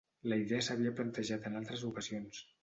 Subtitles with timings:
[0.31, 2.43] La idea s'havia plantejat en altres ocasions.